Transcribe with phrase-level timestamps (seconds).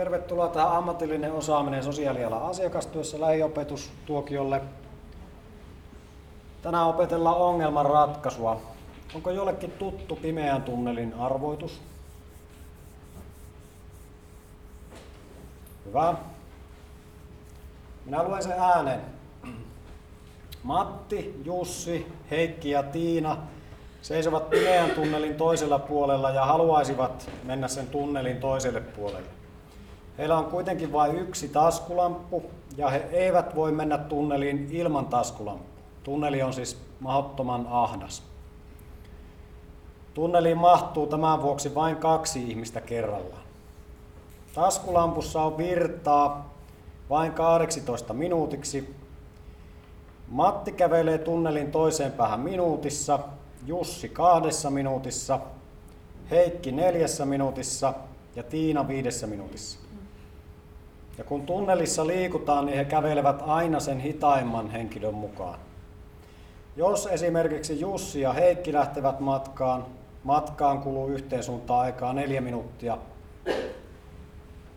[0.00, 4.62] Tervetuloa tähän ammatillinen osaaminen sosiaalialan asiakastyössä lähiopetustuokiolle.
[6.62, 8.60] Tänään opetellaan ongelman ratkaisua.
[9.14, 11.80] Onko jollekin tuttu pimeän tunnelin arvoitus?
[15.86, 16.14] Hyvä.
[18.04, 19.00] Minä luen sen äänen.
[20.62, 23.36] Matti, Jussi, Heikki ja Tiina
[24.02, 29.39] seisovat pimeän tunnelin toisella puolella ja haluaisivat mennä sen tunnelin toiselle puolelle.
[30.20, 32.42] Heillä on kuitenkin vain yksi taskulamppu
[32.76, 35.82] ja he eivät voi mennä tunneliin ilman taskulamppua.
[36.02, 38.22] Tunneli on siis mahdottoman ahdas.
[40.14, 43.42] Tunneliin mahtuu tämän vuoksi vain kaksi ihmistä kerrallaan.
[44.54, 46.54] Taskulampussa on virtaa
[47.10, 48.94] vain 18 minuutiksi.
[50.28, 53.18] Matti kävelee tunnelin toiseen päähän minuutissa,
[53.66, 55.40] Jussi kahdessa minuutissa,
[56.30, 57.94] Heikki neljässä minuutissa
[58.36, 59.89] ja Tiina viidessä minuutissa.
[61.20, 65.58] Ja kun tunnelissa liikutaan, niin he kävelevät aina sen hitaimman henkilön mukaan.
[66.76, 69.86] Jos esimerkiksi Jussi ja Heikki lähtevät matkaan,
[70.24, 72.98] matkaan kuluu yhteen suuntaan aikaa neljä minuuttia,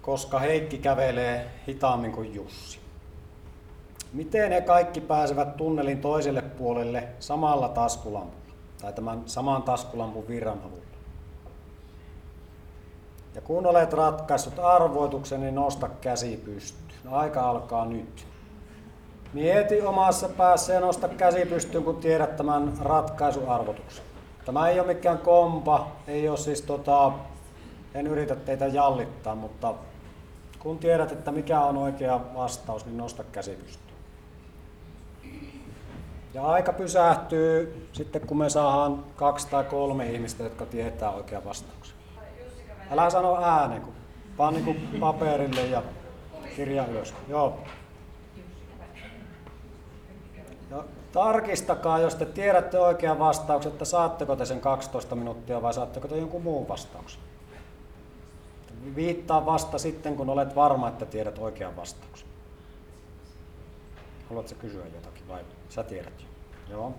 [0.02, 2.80] koska Heikki kävelee hitaammin kuin Jussi.
[4.14, 10.83] Miten he kaikki pääsevät tunnelin toiselle puolelle samalla taskulampulla tai tämän saman taskulampun virran avulla?
[13.36, 17.14] Ja kun olet ratkaissut arvoituksen, niin nosta käsi pystyyn.
[17.14, 18.28] Aika alkaa nyt.
[19.34, 24.06] Mieti omassa päässä ja nosta käsi pystyyn, kun tiedät tämän ratkaisuarvotuksen.
[24.46, 27.12] Tämä ei ole mikään kompa, ei ole siis tota,
[27.94, 29.74] en yritä teitä jallittaa, mutta
[30.60, 33.94] kun tiedät, että mikä on oikea vastaus, niin nosta käsi pystyyn.
[36.34, 42.03] Ja aika pysähtyy sitten, kun me saadaan kaksi tai kolme ihmistä, jotka tietää oikean vastauksen.
[42.92, 43.94] Älä sano ääneen, kun
[44.38, 45.84] vaan niin paperille ja
[46.56, 47.14] kirja ylös.
[47.28, 47.60] Joo.
[50.72, 56.08] Ja tarkistakaa, jos te tiedätte oikean vastauksen, että saatteko te sen 12 minuuttia vai saatteko
[56.08, 57.22] te jonkun muun vastauksen.
[58.96, 62.28] Viittaa vasta sitten, kun olet varma, että tiedät oikean vastauksen.
[64.30, 66.28] Haluatko kysyä jotakin vai sä tiedät jo?
[66.70, 66.94] Joo.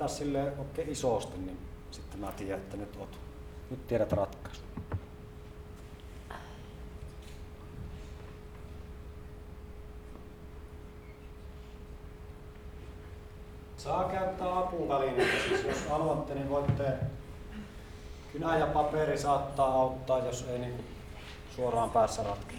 [0.00, 1.58] Viittaa sille oikein isosti, niin
[1.90, 3.18] sitten mä tiedän, että nyt, oot,
[3.70, 4.64] nyt tiedät ratkaisun.
[13.76, 16.92] Saa käyttää apuvälineitä, siis jos haluatte, niin voitte
[18.32, 20.84] kynä ja paperi saattaa auttaa, jos ei niin
[21.56, 22.58] suoraan päässä ratkea.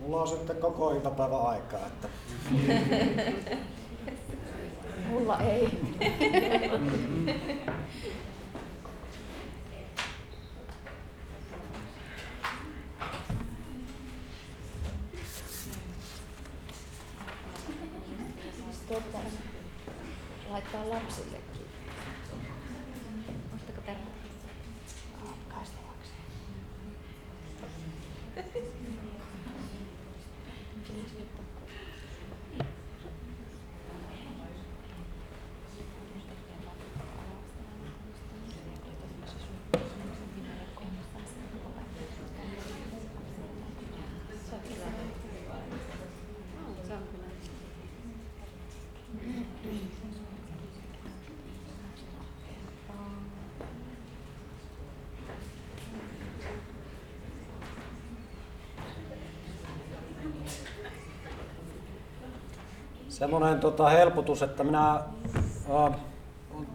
[0.00, 2.08] Mulla on sitten koko iltapäivä aikaa, että
[5.10, 5.68] Mulla ei.
[18.88, 19.18] Tuota,
[20.50, 21.49] laittaa lapsillekin.
[63.10, 65.00] Semmoinen tota, helpotus, että minä äh,
[65.70, 65.94] olen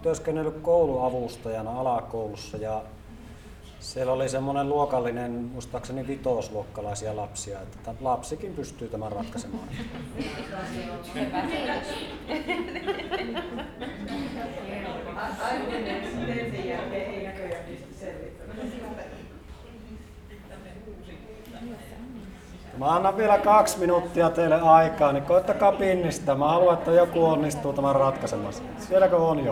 [0.02, 2.82] työskennellyt kouluavustajana alakoulussa ja
[3.80, 9.68] siellä oli semmoinen luokallinen, muistaakseni vitosluokkalaisia lapsia, että lapsikin pystyy tämän ratkaisemaan.
[22.78, 26.36] Mä annan vielä kaksi minuuttia teille aikaa, niin koittakaa pinnistä.
[26.36, 28.64] Mä haluan, että joku onnistuu tämän ratkaisemassa.
[28.80, 29.52] Sielläkö on jo?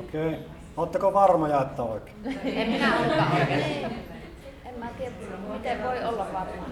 [0.00, 0.28] Okei.
[0.28, 0.40] Okay.
[0.76, 2.16] Oletteko varmoja, että oikein?
[2.44, 3.84] En minä olekaan oikein.
[4.64, 5.12] En mä tiedä,
[5.52, 6.64] miten voi olla varma.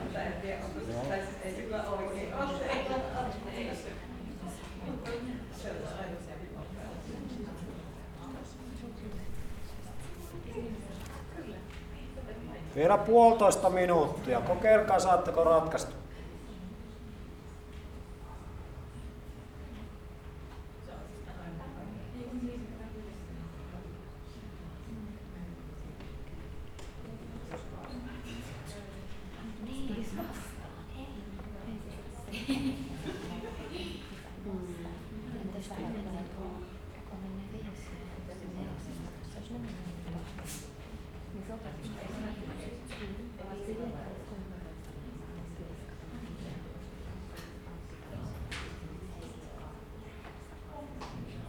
[12.76, 14.40] Vielä puolitoista minuuttia.
[14.40, 15.92] Kokeilkaa, saatteko ratkaista.
[35.40, 36.46] Entäs vähän menee tuo,
[37.10, 37.82] kun menee viisi?
[39.32, 39.70] Se olisi mennyt.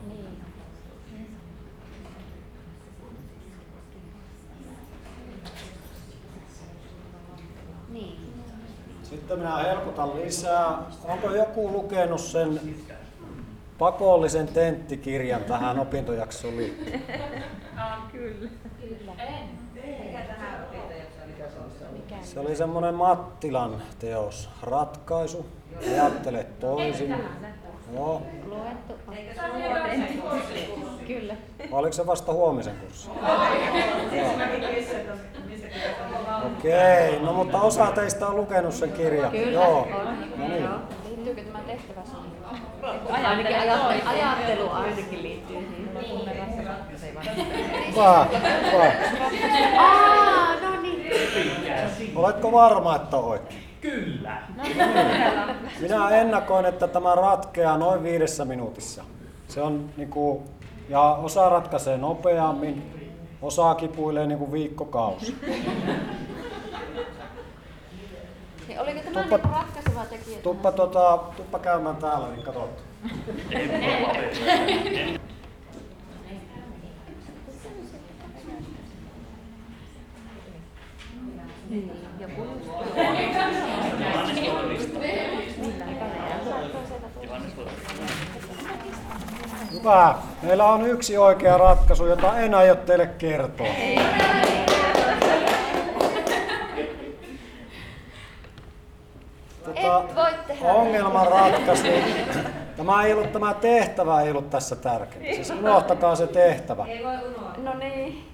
[0.03, 0.23] Niin.
[7.89, 8.23] Niin.
[9.23, 10.77] Sitten minä helpotan lisää.
[11.03, 12.59] Onko joku lukenut sen
[13.77, 17.01] pakollisen tenttikirjan tähän opintojaksoon liittyen?
[18.11, 18.49] Kyllä.
[21.93, 22.15] Mikä?
[22.21, 25.45] Se oli semmoinen Mattilan teos, ratkaisu,
[25.91, 27.15] ajattele toisin.
[27.93, 28.21] Joo.
[28.45, 28.93] Luettu.
[31.07, 31.35] Kyllä.
[31.71, 33.09] Oliko se vasta huomisen kurssi?
[36.63, 39.31] Okei, no mutta osa teistä on lukenut sen kirjan.
[39.31, 39.51] Kyllä.
[39.51, 39.77] Joo.
[39.79, 39.87] On.
[40.37, 40.63] No niin.
[40.63, 40.73] Joo.
[41.09, 42.01] Liittyykö tämä tehtävä?
[43.09, 45.89] Ainakin ajattelu- ajattelu ainakin liittyy siihen.
[46.57, 48.25] Hyvä.
[49.77, 51.11] Aa, no niin.
[52.15, 53.63] Oletko varma, että oikein?
[53.81, 54.37] Kyllä.
[55.81, 59.03] Minä ennakoin, että tämä ratkeaa noin viidessä minuutissa.
[59.47, 60.43] Se on niinku,
[60.89, 62.83] ja osa ratkaisee nopeammin,
[63.41, 65.35] osa kipuilee niinku viikkokausi.
[68.73, 70.39] Niin oliko tämä Tuppa- niinku ratkaiseva tekijä?
[70.41, 72.83] Tuppa, tota, tuppa käymään täällä, niin katsot.
[82.19, 82.47] Joku
[89.73, 90.15] Hyvä.
[90.41, 93.67] Meillä on yksi oikea ratkaisu, jota en aio teille kertoa.
[99.67, 100.73] Et voi tehdä.
[100.73, 101.87] ongelman ratkaisu.
[102.77, 105.35] Tämä ei ollut tämä tehtävä ei ollut tässä tärkeä.
[105.35, 106.85] Siis unohtakaa se tehtävä.
[107.57, 108.25] No niin.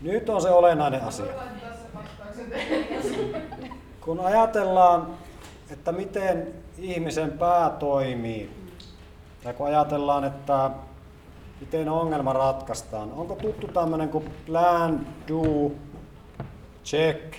[0.00, 1.26] Nyt on se olennainen asia.
[4.00, 5.06] Kun ajatellaan,
[5.70, 8.50] että miten ihmisen pää toimii,
[9.44, 10.70] tai kun ajatellaan, että
[11.60, 15.72] miten ongelma ratkaistaan, onko tuttu tämmöinen kuin plan, do,
[16.84, 17.36] check,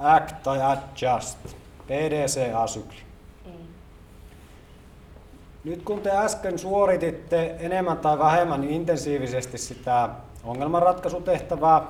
[0.00, 1.38] act tai adjust,
[1.86, 3.10] PDCA-sykli?
[5.64, 10.08] Nyt kun te äsken suorititte enemmän tai vähemmän intensiivisesti sitä
[10.44, 11.82] ongelmanratkaisutehtävää,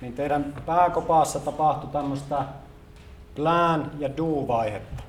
[0.00, 2.44] niin teidän pääkopassa tapahtui tämmöistä
[3.34, 5.02] plan ja do-vaihetta.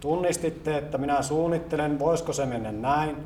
[0.00, 3.16] Tunnistitte, että minä suunnittelen, voisiko se mennä näin.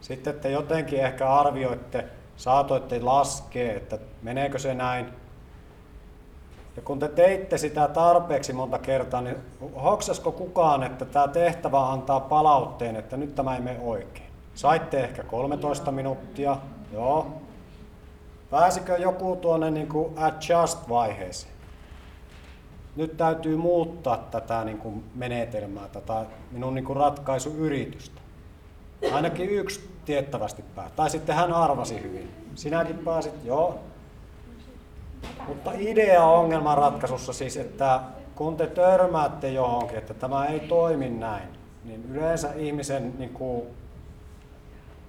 [0.00, 2.04] Sitten te jotenkin ehkä arvioitte,
[2.36, 5.06] saatoitte laskea, että meneekö se näin.
[6.80, 9.36] Ja kun te teitte sitä tarpeeksi monta kertaa, niin
[9.82, 14.26] hoksasko kukaan, että tämä tehtävä antaa palautteen, että nyt tämä ei mene oikein?
[14.54, 16.56] Saitte ehkä 13 minuuttia,
[16.92, 17.26] joo.
[18.50, 21.52] Pääsikö joku tuonne niin kuin adjust-vaiheeseen?
[22.96, 28.20] Nyt täytyy muuttaa tätä niin kuin menetelmää, tätä minun niin kuin ratkaisuyritystä.
[29.12, 30.92] Ainakin yksi tiettävästi pääsi.
[30.96, 32.30] Tai sitten hän arvasi hyvin.
[32.54, 33.78] Sinäkin pääsit, joo.
[35.48, 38.00] Mutta idea ongelmanratkaisussa siis, että
[38.34, 41.48] kun te törmäätte johonkin, että tämä ei toimi näin,
[41.84, 43.62] niin yleensä ihmisen, niin kuin,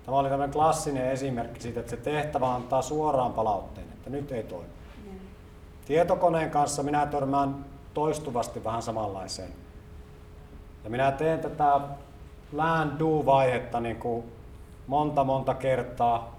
[0.06, 4.44] tämä oli tämmöinen klassinen esimerkki siitä, että se tehtävä antaa suoraan palautteen, että nyt ei
[4.44, 4.70] toimi.
[5.86, 9.50] Tietokoneen kanssa minä törmään toistuvasti vähän samanlaiseen.
[10.84, 11.82] Ja minä teen tätä
[12.54, 14.24] lään do-vaihetta niin kuin
[14.88, 16.31] monta monta kertaa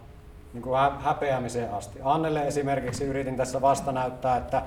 [0.52, 1.98] niin kuin hä- häpeämiseen asti.
[2.02, 4.62] Annelle esimerkiksi yritin tässä vasta näyttää, että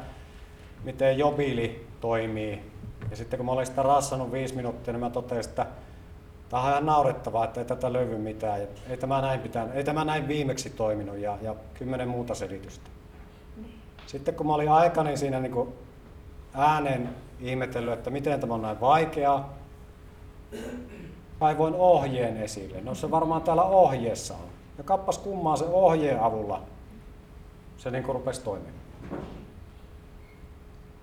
[0.83, 2.71] miten jobili toimii.
[3.11, 5.65] Ja sitten kun mä olin sitä rassannut viisi minuuttia, niin mä totesin, että
[6.49, 8.61] tämä on ihan naurettavaa, että ei tätä löydy mitään.
[8.61, 12.89] Ja ei, tämä näin pitää, ei tämä näin viimeksi toiminut ja, ja kymmenen muuta selitystä.
[14.07, 15.69] Sitten kun mä olin aikani siinä niin kuin
[16.53, 19.53] ääneen ihmetellyt, että miten tämä on näin vaikeaa,
[21.39, 22.81] kaivoin ohjeen esille.
[22.81, 24.54] No se varmaan täällä ohjeessa on.
[24.77, 26.61] Ja kappas kummaa se ohjeen avulla
[27.77, 28.85] se niin kuin rupesi toimimaan.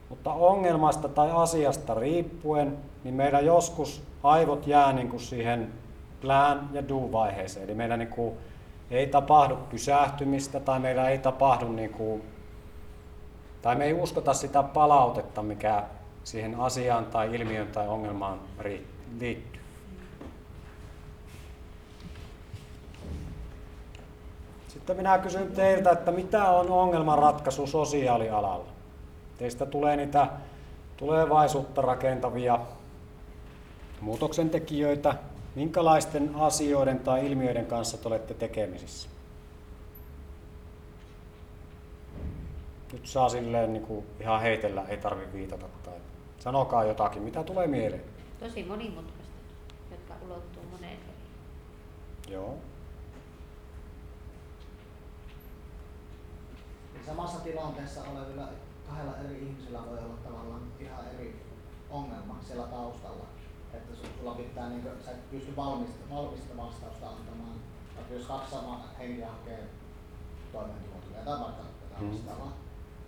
[0.09, 5.73] Mutta ongelmasta tai asiasta riippuen, niin meidän joskus aivot jää niin kuin siihen
[6.21, 7.65] plan ja do-vaiheeseen.
[7.65, 8.35] Eli meillä niin kuin
[8.91, 12.23] ei tapahdu pysähtymistä tai meillä ei tapahdu niin kuin,
[13.63, 15.85] tai me ei uskota sitä palautetta, mikä
[16.25, 18.41] siihen asiaan tai ilmiön tai ongelmaan
[19.21, 19.62] liittyy.
[24.73, 28.69] Sitten minä kysyn teiltä, että mitä on ongelmanratkaisu sosiaalialalla?
[29.39, 30.27] Teistä tulee niitä
[30.97, 32.59] tulevaisuutta rakentavia
[34.01, 35.15] muutoksentekijöitä.
[35.55, 39.09] Minkälaisten asioiden tai ilmiöiden kanssa te olette tekemisissä?
[42.93, 45.95] Nyt saa silleen niin kuin ihan heitellä, ei tarvi viitata tai
[46.39, 48.03] sanokaa jotakin, mitä tulee mieleen.
[48.41, 49.33] Tosi monimutkaista,
[49.91, 52.33] jotka ulottuu moneen eri.
[52.33, 52.59] Joo.
[57.07, 58.49] Samassa tilanteessa olevilla
[58.89, 61.47] kahdella eri ihmisellä voi olla tavallaan ihan eri
[61.91, 63.25] ongelma siellä taustalla.
[63.75, 67.57] Että su- sulla pitää, niin kuin, sä et pysty valmista, valmista vastausta antamaan.
[67.97, 69.69] Vaikka jos kaksi samaa henkeä hakee
[70.53, 72.53] toimeentulotukea tai vaikka jotain vastaavaa.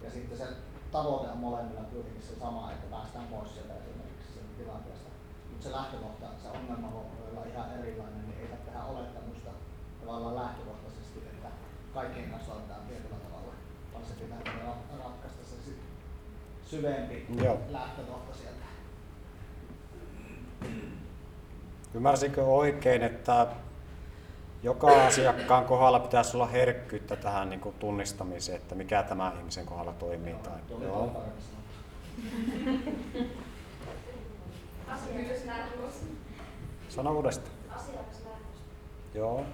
[0.03, 0.47] Ja sitten se
[0.93, 5.11] tavoite on molemmilla kuitenkin se sama, että päästään pois sieltä esimerkiksi sen tilanteesta.
[5.51, 9.51] Mutta se lähtökohta, se ongelma voi olla ihan erilainen, niin ei tehdä olettamusta
[10.01, 11.49] tavallaan lähtökohtaisesti, että
[11.95, 13.14] kaikkien kanssa toimitaan tietyllä
[14.19, 15.79] se pitää ra- ratkaista se sit
[16.67, 17.59] syvempi Joo.
[17.69, 18.65] lähtökohta sieltä.
[21.95, 23.47] Ymmärsinkö oikein, että
[24.63, 29.93] joka asiakkaan kohdalla pitäisi olla herkkyyttä tähän niin kuin tunnistamiseen, että mikä tämä ihmisen kohdalla
[29.93, 30.35] toimii?
[30.35, 31.23] Tai, Tuli joo.
[34.89, 36.07] Asiakaslähtöistä.
[36.89, 37.55] Sano uudestaan.
[37.71, 38.69] Asiakaslähtöistä.
[39.15, 39.45] Joo.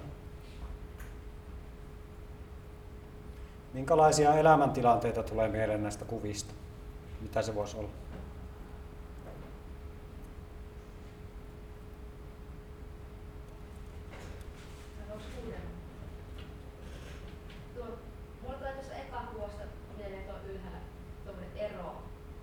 [3.73, 6.53] Minkälaisia elämäntilanteita tulee mieleen näistä kuvista?
[7.21, 7.89] Mitä se voisi olla?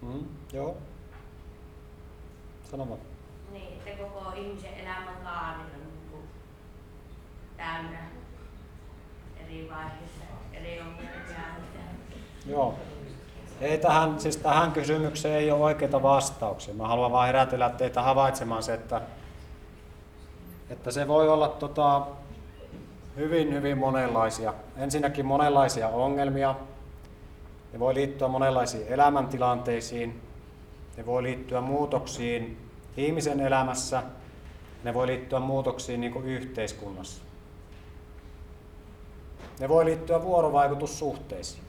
[0.02, 0.76] Mm, joo.
[2.70, 3.00] Sano vaan.
[3.52, 6.22] Niin, että koko ihmisen elämän kaari on niin kuin
[7.56, 8.08] täynnä
[9.36, 11.08] eri vaiheissa, eri ongelmia.
[12.46, 12.78] Joo.
[13.78, 16.74] Ei tähän, siis tähän kysymykseen ei ole oikeita vastauksia.
[16.74, 19.00] Mä haluan vain herätellä teitä havaitsemaan se, että,
[20.70, 22.06] että se voi olla tota,
[23.16, 24.54] hyvin, hyvin monenlaisia.
[24.76, 26.54] Ensinnäkin monenlaisia ongelmia.
[27.72, 30.20] Ne voi liittyä monenlaisiin elämäntilanteisiin.
[30.96, 34.02] Ne voi liittyä muutoksiin ihmisen elämässä.
[34.84, 37.22] Ne voi liittyä muutoksiin niin yhteiskunnassa.
[39.60, 41.67] Ne voi liittyä vuorovaikutussuhteisiin.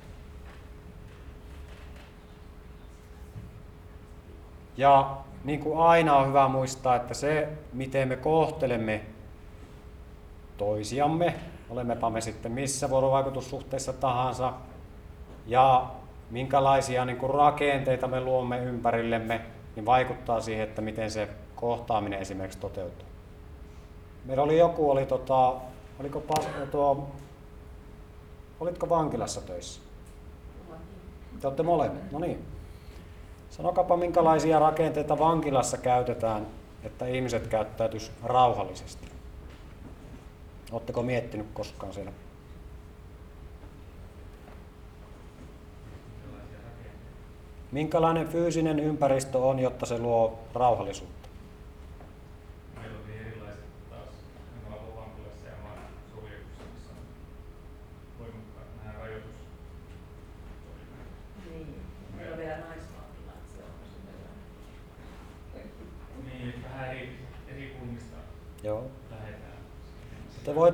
[4.79, 9.01] Ja niin kuin aina on hyvä muistaa, että se, miten me kohtelemme
[10.57, 11.35] toisiamme,
[11.69, 14.53] olemmepa me sitten missä vuorovaikutussuhteessa tahansa,
[15.47, 15.91] ja
[16.29, 19.41] minkälaisia niin kuin rakenteita me luomme ympärillemme,
[19.75, 23.07] niin vaikuttaa siihen, että miten se kohtaaminen esimerkiksi toteutuu.
[24.25, 25.53] Meillä oli joku, oli tota,
[25.99, 26.23] oliko
[26.71, 27.07] tuo,
[28.59, 29.81] olitko vankilassa töissä?
[31.41, 32.48] Te olette molemmat, no niin.
[33.49, 36.47] Sanokapa, minkälaisia rakenteita vankilassa käytetään,
[36.83, 39.07] että ihmiset käyttäytyis rauhallisesti?
[40.71, 42.11] Oletteko miettinyt koskaan siellä?
[47.71, 51.18] Minkälainen fyysinen ympäristö on, jotta se luo rauhallisuutta?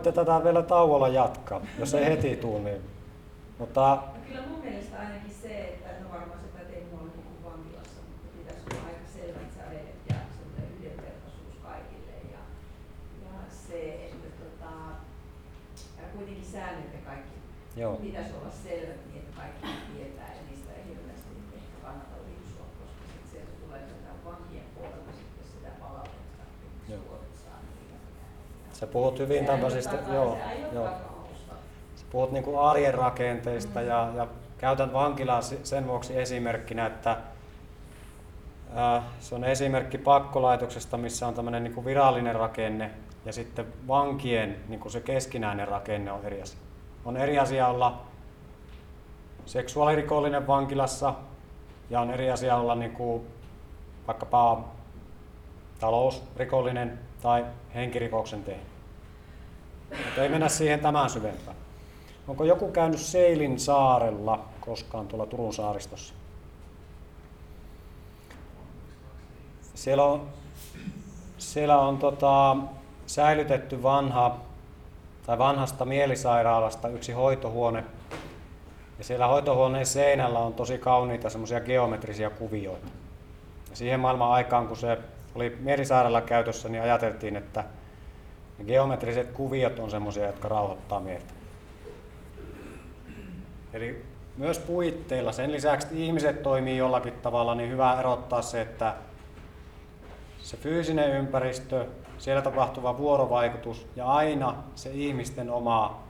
[0.06, 2.60] voitte tätä vielä tauolla jatkaa, jos ei heti tule.
[2.60, 2.82] Niin.
[3.60, 3.98] Mutta...
[4.14, 8.28] No kyllä mun mielestä ainakin se, että no varmaan se pätee muuallakin kuin vankilassa, mutta
[8.38, 10.18] pitäisi olla aika selvät sävelet ja
[10.74, 12.16] yhdenvertaisuus kaikille.
[12.36, 12.42] Ja,
[13.26, 13.34] ja
[13.68, 14.72] se, että tota,
[16.00, 17.36] ja kuitenkin säännöt ja kaikki
[17.82, 17.96] Joo.
[18.06, 23.04] pitäisi olla selvät niin, että kaikki tietää ja niistä ei hirveästi ehkä kannata liikkua, koska
[23.12, 25.05] se sieltä tulee tätä vankien puolella
[28.76, 30.38] Sä puhut hyvin tämmöisistä, joo,
[30.74, 30.90] joo.
[31.96, 34.28] Sä puhut niin kuin arjen rakenteista ja, ja
[34.58, 37.18] käytän vankilaa sen vuoksi esimerkkinä, että
[38.74, 42.92] ää, se on esimerkki pakkolaitoksesta, missä on tämmöinen niin kuin virallinen rakenne
[43.26, 46.60] ja sitten vankien niin kuin se keskinäinen rakenne on eri asia.
[47.06, 48.02] On eri asia olla
[49.46, 51.14] seksuaalirikollinen vankilassa
[51.90, 53.28] ja on eri asia olla niin kuin
[54.08, 54.64] vaikkapa
[55.80, 58.68] talousrikollinen tai henkirikoksen tehnyt.
[60.06, 61.58] Mutta ei mennä siihen tämän syvempään.
[62.28, 66.14] Onko joku käynyt Seilin saarella koskaan tuolla Turun saaristossa?
[69.74, 70.28] Siellä on,
[71.38, 72.58] siellä on tota,
[73.06, 74.38] säilytetty vanha
[75.26, 77.84] tai vanhasta mielisairaalasta yksi hoitohuone.
[78.98, 82.88] Ja siellä hoitohuoneen seinällä on tosi kauniita semmoisia geometrisia kuvioita.
[83.70, 84.98] Ja siihen maailman aikaan, kun se
[85.36, 87.64] oli mielisairaala käytössä, niin ajateltiin, että
[88.58, 91.34] ne geometriset kuviot on semmoisia, jotka rauhoittaa mieltä.
[93.74, 94.06] Eli
[94.38, 98.96] myös puitteilla, sen lisäksi että ihmiset toimii jollakin tavalla, niin hyvä erottaa se, että
[100.40, 101.86] se fyysinen ympäristö,
[102.18, 106.04] siellä tapahtuva vuorovaikutus ja aina se ihmisten oma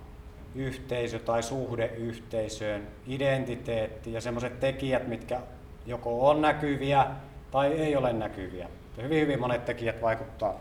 [0.55, 5.41] yhteisö tai suhde yhteisöön, identiteetti ja semmoiset tekijät, mitkä
[5.85, 7.05] joko on näkyviä
[7.51, 8.67] tai ei ole näkyviä.
[9.01, 10.53] Hyvin, hyvin monet tekijät vaikuttaa.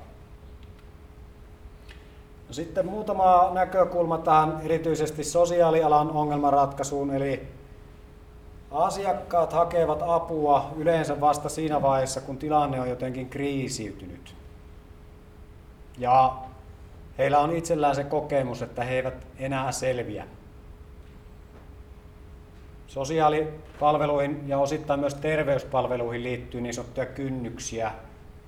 [2.48, 7.48] No sitten muutama näkökulma tähän erityisesti sosiaalialan ongelmanratkaisuun, eli
[8.70, 14.34] asiakkaat hakevat apua yleensä vasta siinä vaiheessa, kun tilanne on jotenkin kriisiytynyt.
[15.98, 16.36] Ja
[17.18, 20.26] heillä on itsellään se kokemus, että he eivät enää selviä.
[22.86, 27.92] Sosiaalipalveluihin ja osittain myös terveyspalveluihin liittyy niin sanottuja kynnyksiä.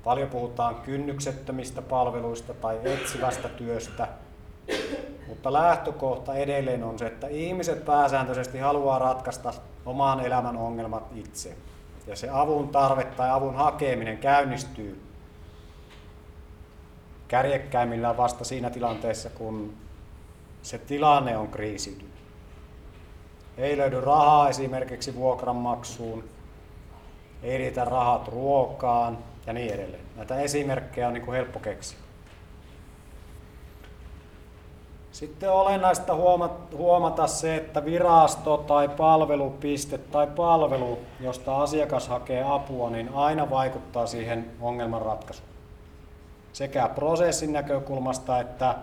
[0.06, 4.08] Paljon puhutaan kynnyksettömistä palveluista tai etsivästä työstä,
[5.28, 9.52] mutta lähtökohta edelleen on se, että ihmiset pääsääntöisesti haluaa ratkaista
[9.86, 11.56] oman elämän ongelmat itse.
[12.06, 15.02] Ja se avun tarve tai avun hakeminen käynnistyy
[17.28, 19.74] kärjekkäimmillään vasta siinä tilanteessa, kun
[20.62, 22.14] se tilanne on kriisiytynyt.
[23.58, 26.24] Ei löydy rahaa esimerkiksi vuokranmaksuun,
[27.42, 30.04] ei riitä rahat ruokaan ja niin edelleen.
[30.16, 31.98] Näitä esimerkkejä on niin kuin helppo keksiä.
[35.12, 36.14] Sitten on olennaista
[36.76, 44.06] huomata se, että virasto tai palvelupiste tai palvelu, josta asiakas hakee apua, niin aina vaikuttaa
[44.06, 45.48] siihen ongelman ratkaisuun.
[46.52, 48.74] Sekä prosessin näkökulmasta että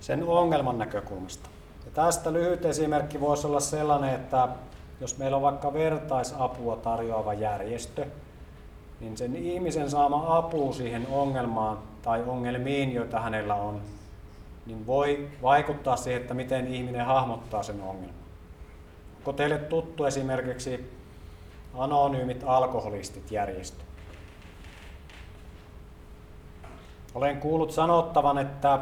[0.00, 1.48] sen ongelman näkökulmasta.
[1.84, 4.48] Ja tästä lyhyt esimerkki voisi olla sellainen, että
[5.00, 8.06] jos meillä on vaikka vertaisapua tarjoava järjestö,
[9.00, 13.80] niin sen ihmisen saama apu siihen ongelmaan tai ongelmiin, joita hänellä on,
[14.66, 18.20] niin voi vaikuttaa siihen, että miten ihminen hahmottaa sen ongelman.
[19.18, 20.92] Onko teille tuttu esimerkiksi
[21.74, 23.84] anonyymit alkoholistit järjestö?
[27.14, 28.78] Olen kuullut sanottavan, että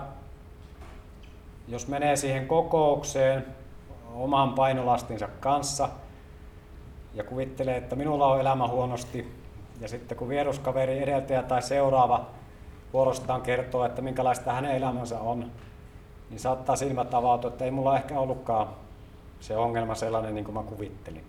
[1.68, 3.46] jos menee siihen kokoukseen
[4.14, 5.88] oman painolastinsa kanssa
[7.14, 9.37] ja kuvittelee, että minulla on elämä huonosti,
[9.80, 12.26] ja sitten kun vieruskaveri edeltäjä tai seuraava
[12.92, 15.50] vuorostaan kertoo, että minkälaista hänen elämänsä on,
[16.30, 18.68] niin saattaa silmät avautua, että ei mulla ehkä ollutkaan
[19.40, 21.24] se ongelma sellainen niin kuin mä kuvittelin.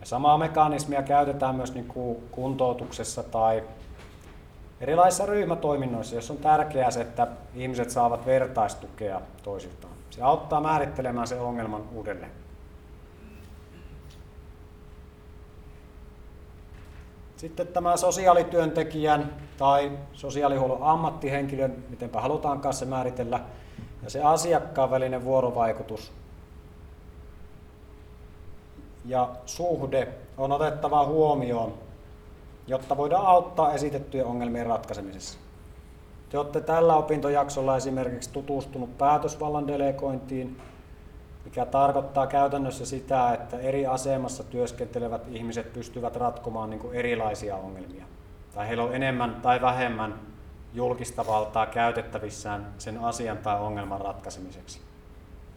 [0.00, 3.62] Ja samaa mekanismia käytetään myös niin kuin kuntoutuksessa tai
[4.80, 9.94] erilaisissa ryhmätoiminnoissa, jos on tärkeää se, että ihmiset saavat vertaistukea toisiltaan.
[10.10, 12.43] Se auttaa määrittelemään sen ongelman uudelleen.
[17.44, 23.40] Sitten tämä sosiaalityöntekijän tai sosiaalihuollon ammattihenkilön, mitenpä halutaankaan se määritellä,
[24.02, 26.12] ja se asiakkaan välinen vuorovaikutus
[29.04, 31.74] ja suhde on otettava huomioon,
[32.66, 35.38] jotta voidaan auttaa esitettyjen ongelmien ratkaisemisessa.
[36.30, 40.60] Te olette tällä opintojaksolla esimerkiksi tutustunut päätösvallan delegointiin,
[41.44, 48.04] mikä tarkoittaa käytännössä sitä, että eri asemassa työskentelevät ihmiset pystyvät ratkomaan niin kuin erilaisia ongelmia.
[48.54, 50.20] Tai heillä on enemmän tai vähemmän
[50.74, 54.80] julkista valtaa käytettävissään sen asian tai ongelman ratkaisemiseksi.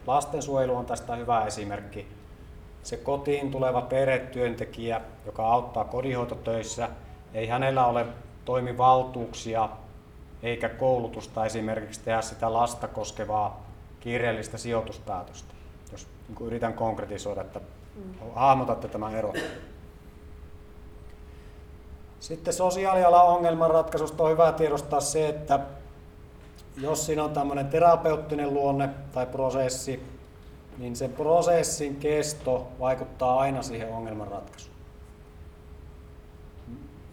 [0.06, 2.08] Lastensuojelu on tästä hyvä esimerkki.
[2.82, 6.88] Se kotiin tuleva perhetyöntekijä, joka auttaa kodinhoitotöissä,
[7.34, 8.06] ei hänellä ole
[8.44, 9.68] toimivaltuuksia
[10.42, 13.66] eikä koulutusta esimerkiksi tehdä sitä lasta koskevaa
[14.00, 15.57] kiireellistä sijoituspäätöstä.
[15.92, 17.60] Jos niin yritän konkretisoida, että
[18.34, 19.34] hahmotatte tämän eron.
[22.20, 25.60] Sitten sosiaalialan ongelmanratkaisusta on hyvä tiedostaa se, että
[26.76, 30.02] jos siinä on tämmöinen terapeuttinen luonne tai prosessi,
[30.78, 34.78] niin sen prosessin kesto vaikuttaa aina siihen ongelmanratkaisuun.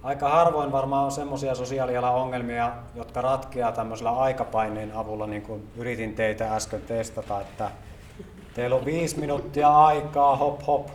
[0.04, 6.16] Aika harvoin varmaan on semmoisia sosiaalialan ongelmia, jotka ratkeaa tämmöisellä aikapaineen avulla, niin kuin yritin
[6.16, 7.72] teitä äsken testata, että
[8.56, 10.88] teillä on viisi minuuttia aikaa, hop hop.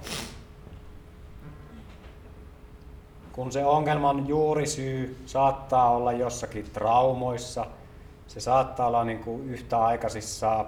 [3.33, 7.67] Kun se ongelman juurisyy saattaa olla jossakin traumoissa,
[8.27, 10.65] se saattaa olla niin kuin yhtäaikaisissa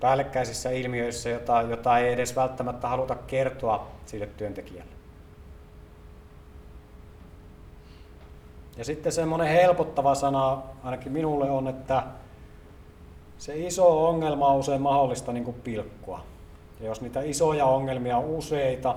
[0.00, 4.92] päällekkäisissä ilmiöissä, jota, jota ei edes välttämättä haluta kertoa sille työntekijälle.
[8.76, 12.02] Ja sitten semmoinen helpottava sana ainakin minulle on, että
[13.38, 16.20] se iso ongelma on usein mahdollista niin kuin pilkkua.
[16.80, 18.94] Ja jos niitä isoja ongelmia on useita,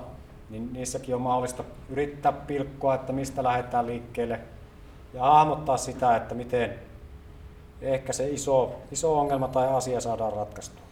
[0.49, 4.39] niin niissäkin on mahdollista yrittää pilkkoa, että mistä lähdetään liikkeelle
[5.13, 6.80] ja hahmottaa sitä, että miten
[7.82, 10.88] ehkä se iso, iso ongelma tai asia saadaan ratkaistua.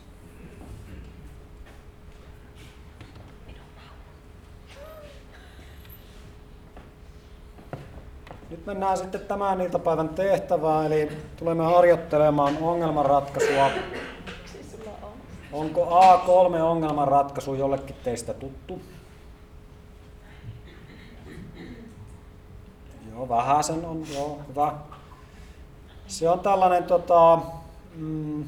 [8.67, 13.69] Mennään sitten tämän iltapäivän tehtävään, eli tulemme harjoittelemaan ongelmanratkaisua.
[15.51, 18.81] Onko A3 ongelmanratkaisu jollekin teistä tuttu?
[23.11, 24.73] Joo, vähän sen on, joo, hyvä.
[26.07, 27.39] Se on tällainen tota,
[27.95, 28.45] mm,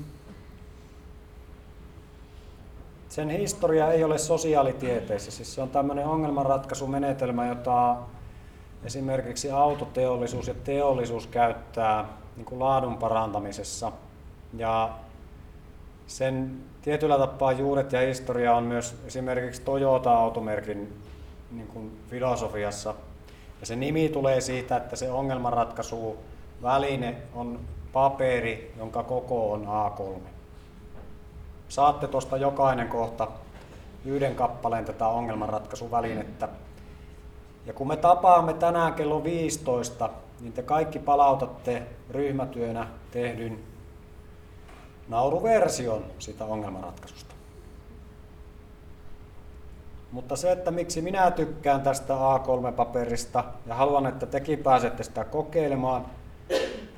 [3.10, 7.98] sen historia ei ole sosiaalitieteissä, siis se on tämmöinen ongelmanratkaisumenetelmä, jota
[8.84, 13.92] esimerkiksi autoteollisuus ja teollisuus käyttää niin kuin laadun parantamisessa.
[14.58, 14.90] Ja
[16.08, 21.02] sen tietyllä tapaa juuret ja historia on myös esimerkiksi Toyota-automerkin
[21.52, 22.94] niin kuin filosofiassa.
[23.60, 26.18] Ja se nimi tulee siitä, että se ongelmanratkaisu
[26.64, 27.60] väline on
[27.94, 30.20] paperi, jonka koko on A3.
[31.70, 33.28] Saatte tuosta jokainen kohta
[34.06, 36.50] yhden kappaleen tätä ongelmanratkaisuvälinettä.
[37.70, 43.60] Ja kun me tapaamme tänään kello 15, niin te kaikki palautatte ryhmätyönä tehdyn
[45.08, 47.36] nauruversion sitä ongelmanratkaisusta.
[50.12, 56.06] Mutta se, että miksi minä tykkään tästä A3-paperista ja haluan, että tekin pääsette sitä kokeilemaan,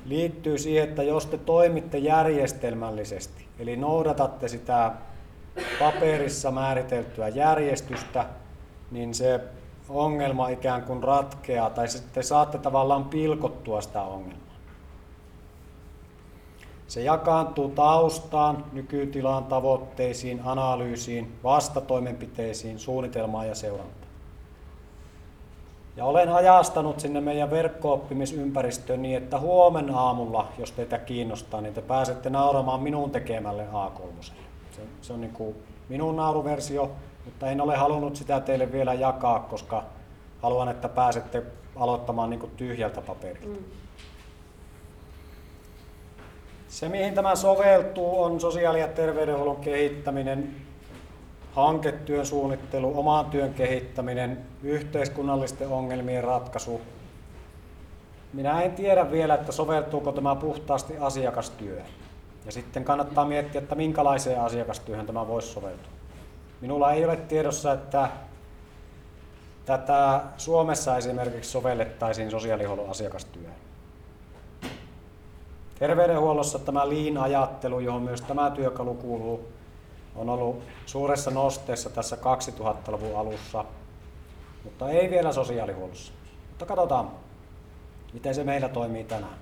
[0.04, 4.92] liittyy siihen, että jos te toimitte järjestelmällisesti, eli noudatatte sitä
[5.78, 8.24] paperissa määriteltyä järjestystä,
[8.90, 9.40] niin se
[9.92, 14.42] ongelma ikään kuin ratkeaa, tai sitten saatte tavallaan pilkottua sitä ongelmaa.
[16.86, 24.02] Se jakaantuu taustaan, nykytilaan, tavoitteisiin, analyysiin, vastatoimenpiteisiin, suunnitelmaan ja seurantaan.
[25.96, 31.82] Ja olen ajastanut sinne meidän verkko-oppimisympäristöön niin, että huomenna aamulla, jos teitä kiinnostaa, niin te
[31.82, 34.22] pääsette nauramaan minun tekemälle A3.
[34.70, 35.56] Se, se on niin kuin
[35.88, 36.90] minun nauruversio,
[37.24, 39.84] mutta en ole halunnut sitä teille vielä jakaa, koska
[40.42, 41.42] haluan, että pääsette
[41.76, 43.58] aloittamaan niin kuin tyhjältä paperilta.
[43.58, 43.64] Mm.
[46.68, 50.56] Se, mihin tämä soveltuu, on sosiaali- ja terveydenhuollon kehittäminen,
[51.52, 56.80] hanketyön suunnittelu, oman työn kehittäminen, yhteiskunnallisten ongelmien ratkaisu.
[58.32, 61.86] Minä en tiedä vielä, että soveltuuko tämä puhtaasti asiakastyöhön.
[62.46, 65.91] Ja sitten kannattaa miettiä, että minkälaiseen asiakastyöhön tämä voisi soveltua.
[66.62, 68.08] Minulla ei ole tiedossa, että
[69.64, 73.54] tätä Suomessa esimerkiksi sovellettaisiin sosiaalihuollon asiakastyöhön.
[75.78, 79.48] Terveydenhuollossa tämä liin-ajattelu, johon myös tämä työkalu kuuluu,
[80.16, 83.64] on ollut suuressa nosteessa tässä 2000-luvun alussa,
[84.64, 86.12] mutta ei vielä sosiaalihuollossa.
[86.48, 87.10] Mutta katsotaan,
[88.12, 89.41] miten se meillä toimii tänään.